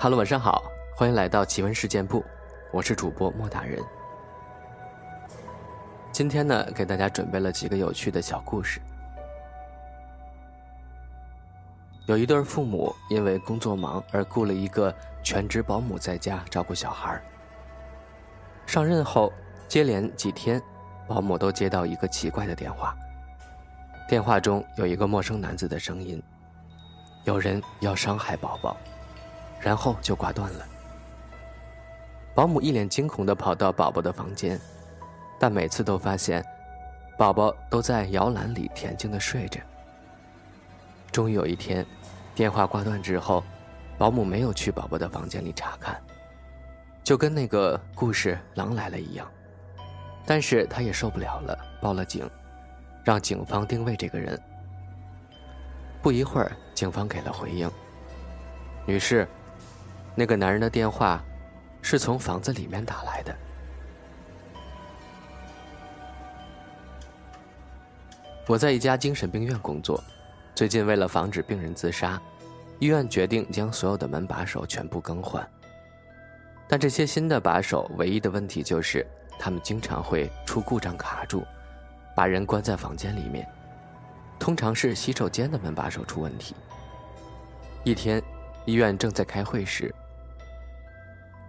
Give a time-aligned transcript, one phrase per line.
[0.00, 0.62] 哈喽，晚上好，
[0.94, 2.24] 欢迎来到奇闻事件部，
[2.70, 3.82] 我是主播莫大人。
[6.12, 8.80] 今天呢，给大家准备了几个有趣的小故事。
[12.06, 14.94] 有一对父母因为工作忙而雇了一个
[15.24, 17.20] 全职保姆在家照顾小孩。
[18.66, 19.32] 上任后，
[19.66, 20.62] 接连几天，
[21.08, 22.94] 保姆都接到一个奇怪的电话。
[24.08, 26.22] 电话中有一个陌生男子的声音，
[27.24, 28.76] 有人要伤害宝宝。
[29.60, 30.64] 然后就挂断了。
[32.34, 34.60] 保姆一脸惊恐地跑到宝宝的房间，
[35.40, 36.44] 但每次都发现，
[37.16, 39.60] 宝宝都在摇篮里恬静地睡着。
[41.10, 41.84] 终于有一天，
[42.36, 43.42] 电话挂断之后，
[43.98, 46.00] 保姆没有去宝宝的房间里查看，
[47.02, 49.26] 就跟那个故事《狼来了》一样。
[50.24, 52.30] 但是他也受不了了，报了警，
[53.02, 54.40] 让警方定位这个人。
[56.00, 57.68] 不一会儿，警方给了回应
[58.86, 59.26] ：“女士。”
[60.18, 61.24] 那个男人的电话
[61.80, 63.32] 是从房子里面打来的。
[68.44, 70.02] 我在一家精神病院工作，
[70.56, 72.20] 最近为了防止病人自杀，
[72.80, 75.48] 医院决定将所有的门把手全部更换。
[76.66, 79.06] 但这些新的把手唯一的问题就是，
[79.38, 81.46] 他们经常会出故障卡住，
[82.16, 83.48] 把人关在房间里面。
[84.36, 86.56] 通常是洗手间的门把手出问题。
[87.84, 88.20] 一天，
[88.64, 89.94] 医院正在开会时。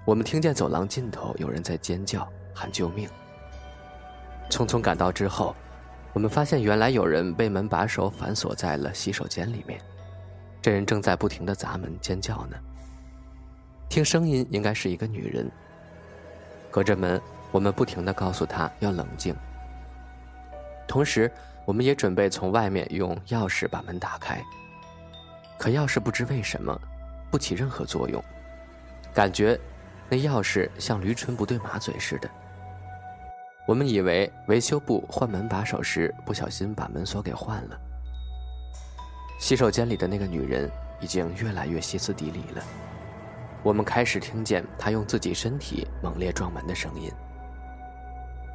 [0.09, 3.07] 我们听见走廊尽头有人在尖叫喊救命。
[4.49, 5.55] 匆匆赶到之后，
[6.13, 9.80] 我们发现原来有人被门把手反锁在了洗手间里面，
[10.63, 12.57] 这人正在不停的砸门尖叫呢。
[13.87, 15.47] 听声音应该是一个女人。
[16.71, 17.21] 隔着门，
[17.52, 19.35] 我们不停的告诉她要冷静。
[20.87, 21.31] 同时，
[21.65, 24.41] 我们也准备从外面用钥匙把门打开。
[25.59, 26.75] 可钥匙不知为什么
[27.30, 28.19] 不起任何作用，
[29.13, 29.59] 感觉。
[30.09, 32.29] 那钥匙像驴唇不对马嘴似的。
[33.67, 37.80] 我们以为维修部换门把手时不小心把门锁给换了。
[39.39, 40.69] 洗手间里的那个女人
[40.99, 42.64] 已经越来越歇斯底里了。
[43.61, 47.11] 我们开始听见她用自己身体猛烈撞门的声音。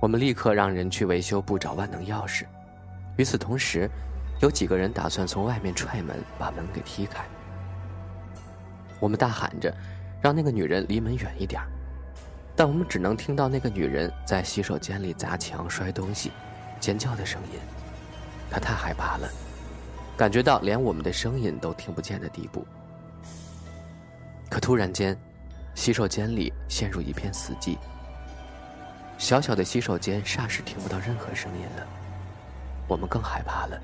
[0.01, 2.45] 我们立刻让人去维修部找万能钥匙。
[3.17, 3.89] 与此同时，
[4.41, 7.25] 有几个人打算从外面踹门，把门给踢开。
[8.99, 9.73] 我们大喊着。
[10.25, 11.61] 让那个女人离门远一点
[12.57, 16.33] 但我们只能听到那个女人在洗手间里砸墙、摔东西、
[16.81, 17.59] 尖叫的声音。
[18.51, 19.29] 她太害怕了，
[20.17, 22.67] 感觉到连我们的声音都听不见的地步。
[24.49, 25.15] 可突然间，
[25.75, 27.77] 洗手间里陷入一片死寂。
[29.19, 31.87] 小小的洗手间霎时听不到任何声音了。
[32.89, 33.79] 我们更害怕了，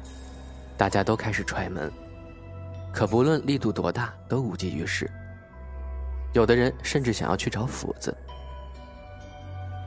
[0.79, 1.93] 大家都开始踹门，
[2.95, 5.11] 可不论力度多大，都无济于事。
[6.33, 8.17] 有的人甚至想要去找斧子。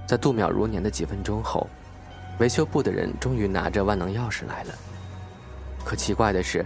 [0.06, 1.68] 在度秒如年的几分钟后，
[2.40, 4.74] 维修部的人终于拿着万能钥匙来了。
[5.86, 6.66] 可奇怪的是，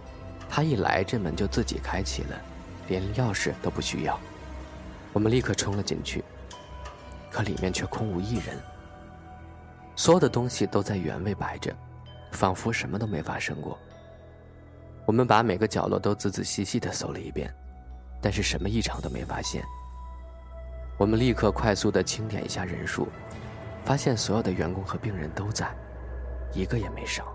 [0.50, 2.42] 他一来，这门就自己开启了，
[2.88, 4.20] 连钥匙都不需要。
[5.14, 6.24] 我们立刻冲了进去，
[7.32, 8.58] 可里面却空无一人。
[9.96, 11.76] 所有的东西都在原位摆着，
[12.32, 13.78] 仿佛什么都没发生过。
[15.06, 17.54] 我们把每个角落都仔仔细细地搜了一遍。
[18.22, 19.64] 但是什么异常都没发现。
[20.98, 23.08] 我们立刻快速的清点一下人数，
[23.86, 25.70] 发现所有的员工和病人都在，
[26.54, 27.26] 一个也没少。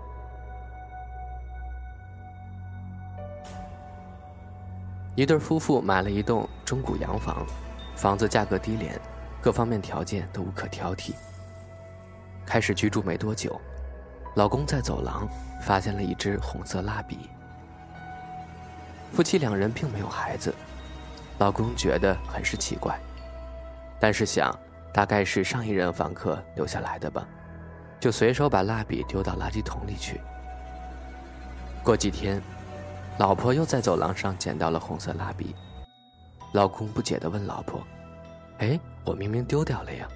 [5.15, 7.45] 一对夫妇买了一栋中古洋房，
[7.95, 8.99] 房子价格低廉，
[9.41, 11.13] 各方面条件都无可挑剔。
[12.45, 13.61] 开始居住没多久，
[14.35, 15.25] 老公在走廊
[15.61, 17.29] 发现了一支红色蜡笔。
[19.13, 20.53] 夫妻两人并没有孩子。
[21.39, 22.97] 老公觉得很是奇怪，
[23.99, 24.57] 但是想，
[24.93, 27.27] 大概是上一任房客留下来的吧，
[27.99, 30.21] 就随手把蜡笔丢到垃圾桶里去。
[31.83, 32.41] 过几天，
[33.17, 35.55] 老婆又在走廊上捡到了红色蜡笔，
[36.53, 37.81] 老公不解地问老婆
[38.59, 40.07] ：“哎，我明明丢掉了呀。”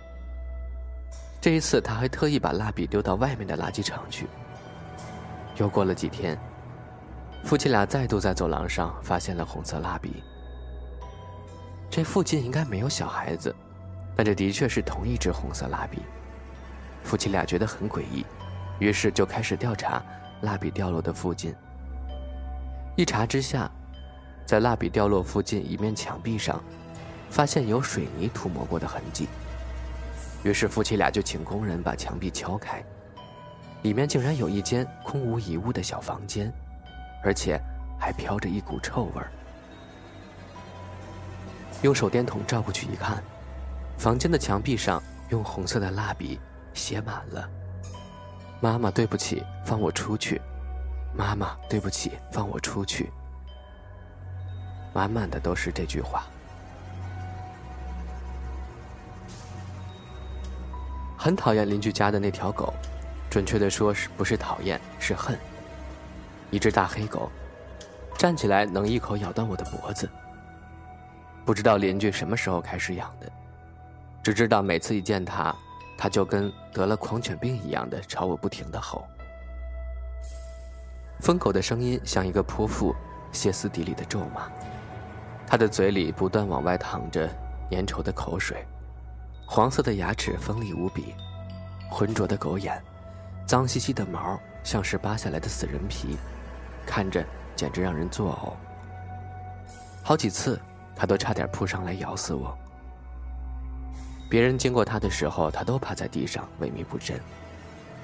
[1.41, 4.27] 这一次他还特意把蜡笔丢到外面的垃圾场去。
[5.57, 6.37] 又过了几天，
[7.43, 10.23] 夫妻俩再度在走廊上发现了红色蜡笔。
[11.97, 13.55] 这附近应该没有小孩子，
[14.15, 15.97] 但这的确是同一支红色蜡笔。
[17.03, 18.23] 夫妻俩觉得很诡异，
[18.77, 19.99] 于是就开始调查
[20.41, 21.55] 蜡笔掉落的附近。
[22.95, 23.67] 一查之下，
[24.45, 26.63] 在蜡笔掉落附近一面墙壁上，
[27.31, 29.27] 发现有水泥涂抹过的痕迹。
[30.43, 32.79] 于是夫妻俩就请工人把墙壁敲开，
[33.81, 36.53] 里面竟然有一间空无一物的小房间，
[37.23, 37.59] 而且
[37.99, 39.31] 还飘着一股臭味儿。
[41.83, 43.23] 用手电筒照过去一看，
[43.97, 46.39] 房间的墙壁上用红色的蜡笔
[46.73, 47.47] 写满了
[48.59, 50.41] ：“妈妈，对不起，放我出去。
[51.15, 53.11] ”“妈妈，对不起，放我出去。”
[54.93, 56.25] 满满的都是这句话。
[61.15, 62.73] 很讨厌邻居家的那条狗，
[63.29, 65.37] 准确的说是不是讨厌是恨。
[66.49, 67.29] 一只大黑狗，
[68.17, 70.09] 站起来能一口咬断我的脖子。
[71.47, 73.31] 不知道邻居什么时候开始养的，
[74.21, 75.55] 只知道每次一见它，
[75.97, 79.07] 它就跟得了狂犬病一样的朝我不停的吼。
[81.21, 82.93] 疯狗的声音像一个泼妇
[83.31, 84.51] 歇斯底里的咒骂，
[85.47, 87.29] 它的嘴里不断往外淌着
[87.71, 88.67] 粘稠的口水，
[89.45, 91.15] 黄色的牙齿锋利无比，
[91.89, 92.83] 浑浊的狗眼，
[93.45, 96.17] 脏兮兮的毛像是扒下来的死人皮，
[96.85, 98.51] 看着简直让人作呕。
[100.03, 100.59] 好几次。
[100.97, 102.57] 他都差点扑上来咬死我。
[104.29, 107.17] 别人经过他的时候，他都趴在地上萎靡不振；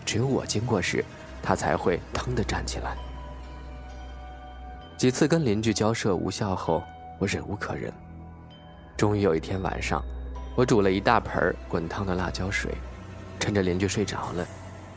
[0.05, 1.03] 只有我经过时，
[1.41, 2.95] 他才会腾地站起来。
[4.95, 6.81] 几次跟邻居交涉无效后，
[7.19, 7.91] 我忍无可忍。
[8.95, 10.01] 终于有一天晚上，
[10.55, 12.71] 我煮了一大盆滚烫的辣椒水，
[13.39, 14.47] 趁着邻居睡着了，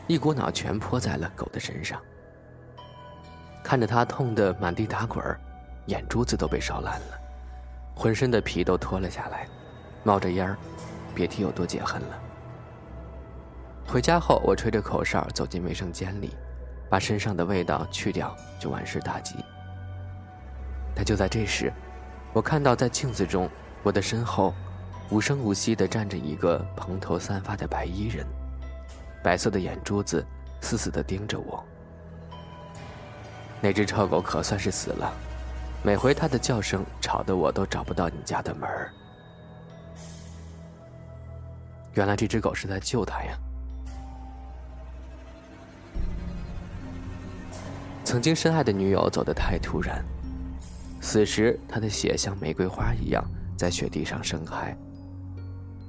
[0.05, 1.99] 一股脑全泼在了狗的身上。
[3.61, 5.21] 看着它痛得满地打滚
[5.87, 7.26] 眼珠子都被烧烂了。
[7.97, 9.47] 浑身的皮都脱了下来，
[10.03, 10.55] 冒着烟儿，
[11.15, 12.21] 别提有多解恨了。
[13.87, 16.35] 回家后，我吹着口哨走进卫生间里，
[16.91, 19.35] 把身上的味道去掉，就万事大吉。
[20.93, 21.73] 但就在这时，
[22.33, 23.49] 我看到在镜子中，
[23.81, 24.53] 我的身后，
[25.09, 28.23] 无声无息地站着一个蓬头散发的白衣人，
[29.23, 30.23] 白色的眼珠子
[30.61, 31.65] 死死地盯着我。
[33.59, 35.11] 那只臭狗可算是死了。
[35.83, 38.91] 每回它的叫声吵得我都找不到你家的门儿。
[41.93, 43.37] 原来这只狗是在救它呀！
[48.03, 50.03] 曾经深爱的女友走得太突然，
[51.01, 53.23] 死时她的血像玫瑰花一样
[53.57, 54.75] 在雪地上盛开。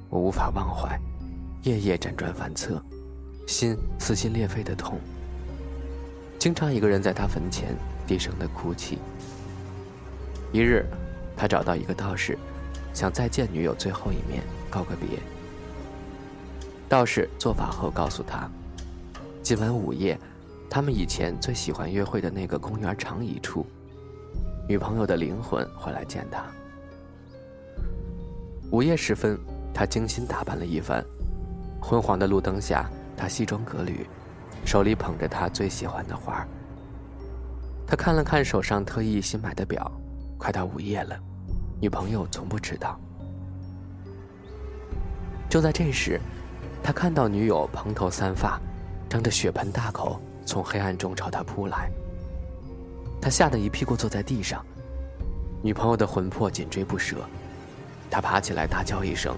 [0.08, 0.99] 我无法忘怀，
[1.62, 2.82] 夜夜辗转反侧，
[3.46, 4.99] 心撕心裂肺的痛。
[6.38, 7.76] 经常一个人在她坟前
[8.06, 8.99] 低声的哭泣。
[10.50, 10.87] 一日，
[11.37, 12.39] 他找到一个道士，
[12.95, 15.19] 想再见女友最后一面，告个别。
[16.89, 18.49] 道士做法后告诉他，
[19.43, 20.19] 今晚午夜，
[20.71, 23.67] 他们以前最喜欢约会的那个公园长椅处，
[24.67, 26.43] 女朋友的灵魂会来见他。
[28.71, 29.39] 午夜时分，
[29.75, 31.05] 他精心打扮了一番，
[31.79, 34.06] 昏黄的路灯下，他西装革履，
[34.65, 36.47] 手里捧着他最喜欢的花。
[37.87, 39.93] 他看了看手上特意新买的表。
[40.38, 41.19] 快到午夜了，
[41.81, 42.99] 女朋友从不迟到。
[45.50, 46.20] 就在这时，
[46.82, 48.61] 他看到女友蓬头散发，
[49.08, 51.90] 张着血盆大口从黑暗中朝他扑来。
[53.20, 54.64] 他吓得一屁股坐在地上，
[55.61, 57.17] 女朋友的魂魄紧追不舍。
[58.11, 59.37] 他爬起来大叫一声，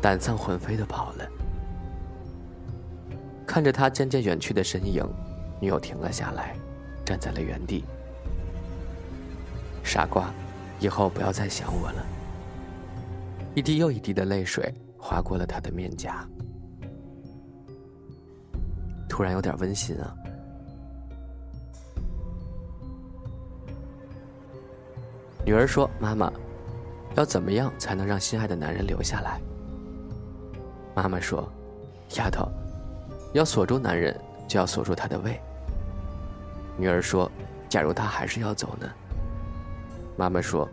[0.00, 1.26] 胆丧魂飞的跑了。
[3.46, 5.04] 看着他渐渐远去的身影，
[5.60, 6.54] 女友停了下来，
[7.04, 7.84] 站在了原地。
[9.82, 10.32] 傻瓜，
[10.80, 12.06] 以后不要再想我了。
[13.54, 16.26] 一滴又一滴的泪水划过了他的面颊，
[19.08, 20.14] 突然有点温馨啊。
[25.44, 26.32] 女儿说：“妈妈，
[27.16, 29.40] 要怎么样才能让心爱的男人留下来？”
[30.94, 31.46] 妈妈说
[32.16, 32.48] ：“丫头，
[33.34, 35.38] 要锁住男人，就要锁住他的胃。”
[36.78, 37.30] 女儿说
[37.68, 38.88] ：“假如他还是要走呢？”
[40.16, 40.68] 妈妈说：“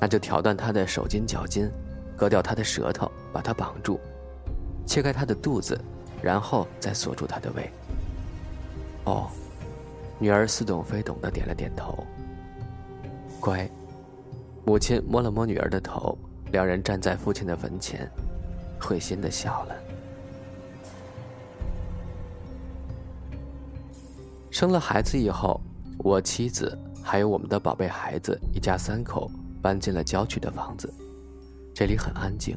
[0.00, 1.70] 那就挑断他的手筋脚筋，
[2.16, 3.98] 割掉他的舌头，把他绑住，
[4.86, 5.78] 切开他的肚子，
[6.22, 7.70] 然后再锁住他的胃。”
[9.04, 9.28] 哦，
[10.18, 12.06] 女儿似懂非懂的点了点头。
[13.40, 13.68] 乖，
[14.64, 16.16] 母亲摸了摸女儿的头，
[16.52, 18.08] 两人站在父亲的坟前，
[18.80, 19.74] 会心的笑了。
[24.52, 25.60] 生了孩子以后，
[25.98, 26.78] 我妻子。
[27.02, 29.30] 还有我们的宝贝孩子，一家三口
[29.60, 30.92] 搬进了郊区的房子，
[31.74, 32.56] 这里很安静。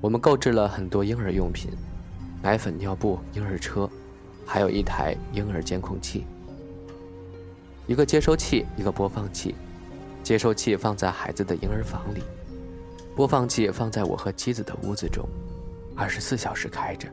[0.00, 1.70] 我们购置了很多婴儿用品，
[2.42, 3.88] 奶粉、尿布、婴儿车，
[4.46, 6.24] 还有一台婴儿监控器，
[7.86, 9.54] 一个接收器，一个播放器。
[10.22, 12.22] 接收器放在孩子的婴儿房里，
[13.16, 15.26] 播放器放在我和妻子的屋子中，
[15.96, 17.08] 二十四小时开着。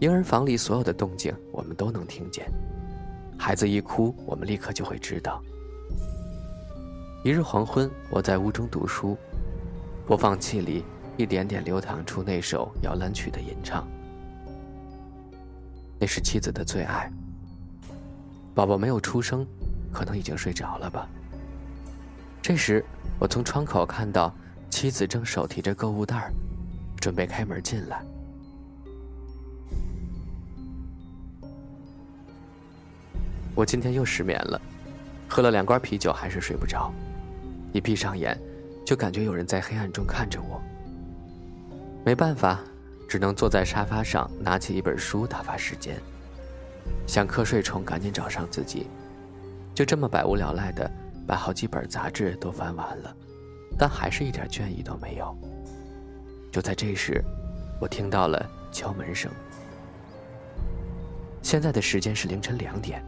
[0.00, 2.52] 婴儿房里所有的动静，我们都能听见。
[3.38, 5.42] 孩子一哭，我们立刻就会知道。
[7.22, 9.16] 一日黄昏，我在屋中读书，
[10.06, 10.84] 播放器里
[11.16, 13.86] 一点点流淌出那首摇篮曲的吟唱，
[15.98, 17.10] 那是妻子的最爱。
[18.54, 19.46] 宝宝没有出生，
[19.92, 21.08] 可能已经睡着了吧。
[22.40, 22.84] 这时，
[23.18, 24.32] 我从窗口看到
[24.70, 26.30] 妻子正手提着购物袋
[27.00, 28.02] 准备开门进来。
[33.54, 34.60] 我今天又失眠了，
[35.28, 36.92] 喝了两罐啤酒还是睡不着。
[37.72, 38.38] 一闭上眼，
[38.84, 40.60] 就感觉有人在黑暗中看着我。
[42.04, 42.60] 没办法，
[43.08, 45.96] 只能坐在沙发上，拿起一本书打发时间。
[47.06, 48.88] 想瞌睡虫，赶紧找上自己，
[49.74, 50.90] 就这么百无聊赖的
[51.26, 53.16] 把好几本杂志都翻完了，
[53.78, 55.36] 但还是一点倦意都没有。
[56.52, 57.24] 就在这时，
[57.80, 59.30] 我听到了敲门声。
[61.40, 63.02] 现在的时间是凌晨两点，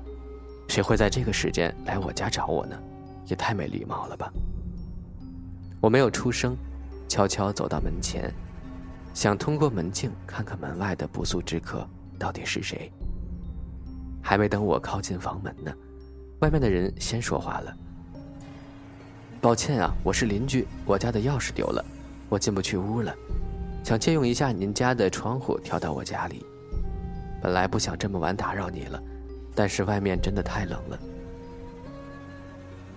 [0.77, 2.79] 谁会在这个时间来我家找我呢？
[3.25, 4.31] 也太没礼貌了吧！
[5.81, 6.55] 我没有出声，
[7.09, 8.31] 悄悄走到门前，
[9.15, 12.93] 想通过门镜看看门外的不速之客到底是谁。
[14.23, 15.73] 还没等我靠近房门呢，
[16.41, 17.75] 外面的人先说话了
[19.41, 21.83] ：“抱歉啊，我是邻居，我家的钥匙丢了，
[22.29, 23.15] 我进不去屋了，
[23.83, 26.45] 想借用一下您家的窗户跳到我家里。
[27.41, 29.03] 本来不想这么晚打扰你了，
[29.57, 30.99] 但是外面真的太冷了。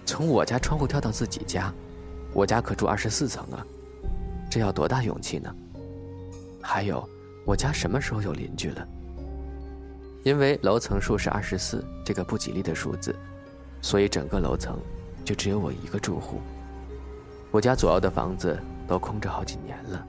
[0.05, 1.73] 从我家窗户跳到自己家。”
[2.31, 3.65] 我家可住二十四层啊，
[4.51, 5.51] 这要多大勇气呢？
[6.61, 7.03] 还有，
[7.43, 8.87] 我家什么时候有邻居了？
[10.21, 13.15] 因为楼层数是二十四这个不吉利的数字，
[13.81, 14.77] 所以整个楼层
[15.25, 16.39] 就只有我一个住户。
[17.49, 20.05] 我家左右的房子都空着好几年了。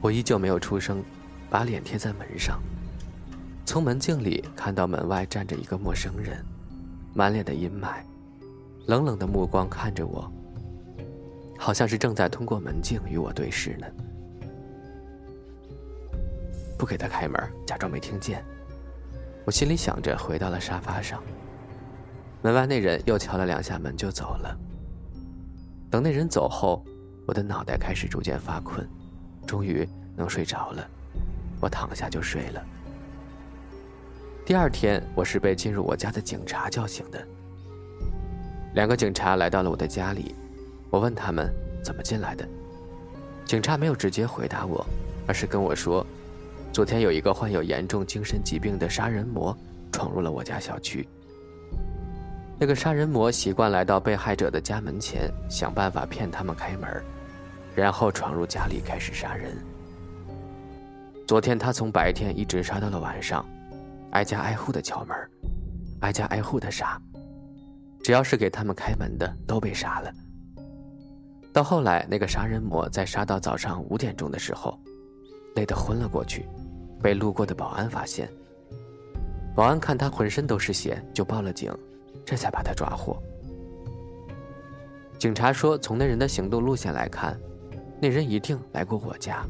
[0.00, 1.04] 我依旧没有出声，
[1.48, 2.60] 把脸贴在门上，
[3.70, 6.44] 从门镜里看到门外站着一个陌生人，
[7.14, 8.02] 满脸的阴霾。
[8.86, 10.28] 冷冷的目光看着我，
[11.56, 13.86] 好像是正在通过门镜与我对视呢。
[16.76, 18.44] 不给他开门，假装没听见。
[19.44, 21.22] 我心里想着，回到了沙发上。
[22.42, 24.58] 门外那人又敲了两下门就走了。
[25.88, 26.84] 等那人走后，
[27.24, 28.84] 我的脑袋开始逐渐发困，
[29.46, 30.84] 终于能睡着了。
[31.60, 32.60] 我躺下就睡了。
[34.50, 37.24] 第二天，我是被进入我家的警察叫醒的。
[38.74, 40.34] 两个警察来到了我的家里，
[40.90, 41.48] 我问他们
[41.84, 42.44] 怎么进来的。
[43.44, 44.84] 警察没有直接回答我，
[45.24, 46.04] 而是跟我说，
[46.72, 49.56] 昨天有一个患有严重精神疾病的杀人魔
[49.92, 51.06] 闯入了我家小区。
[52.58, 56.90] 那个杀人魔习惯来到被害者的家门前，想办法骗他们开门，
[57.76, 59.56] 然后闯入家里开始杀人。
[61.24, 63.46] 昨天他从白天一直杀到了晚上，
[64.12, 65.16] 挨家挨户的敲门，
[66.00, 67.00] 挨家挨户的杀。
[68.02, 70.12] 只要是给他们开门的，都被杀了。
[71.52, 74.78] 到后来，那个杀人魔在杀到早上五点钟的时候，
[75.54, 76.48] 累得昏了过去，
[77.02, 78.28] 被路过的保安发现。
[79.54, 81.72] 保安看他浑身都是血，就报了警，
[82.24, 83.20] 这才把他抓获。
[85.18, 87.38] 警察说，从那人的行动路线来看，
[88.00, 89.44] 那人一定来过我家。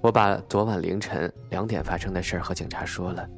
[0.00, 3.28] 我把昨晚凌晨两点发生的事和警察说了，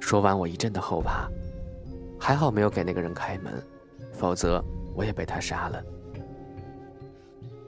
[0.00, 1.28] 说完我一阵的后怕。
[2.20, 3.52] 还好没有给那个人开门，
[4.12, 4.62] 否则
[4.96, 5.80] 我也被他杀了。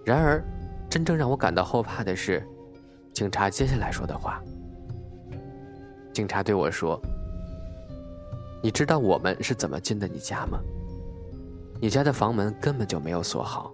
[0.05, 0.43] 然而，
[0.89, 2.45] 真正让我感到后怕的是，
[3.13, 4.43] 警察接下来说的话。
[6.13, 7.01] 警察对我说
[8.61, 10.59] ：“你知道我们是怎么进的你家吗？
[11.81, 13.73] 你家的房门根本就没有锁好，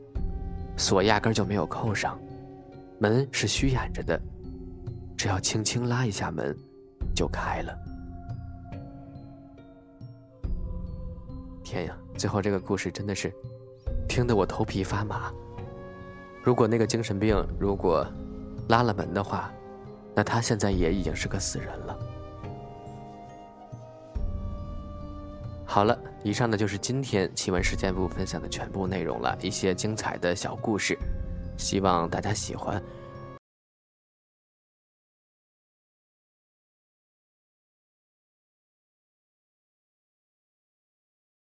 [0.77, 2.19] 锁压根就没有扣上，
[2.99, 4.19] 门是虚掩着的，
[5.17, 6.57] 只要轻轻拉一下门，
[7.15, 7.79] 就开了。”
[11.63, 11.95] 天呀！
[12.17, 13.31] 最后这个故事真的是
[14.09, 15.31] 听得我头皮发麻。
[16.43, 18.07] 如果那个精神病如果
[18.69, 19.53] 拉了门的话，
[20.15, 21.99] 那他现在也已经是个死人了。
[25.67, 30.99] 好了，以上呢就是今天奇闻事件部分享的全部内容了，一些精彩的小故事，
[31.57, 32.83] 希望大家喜欢。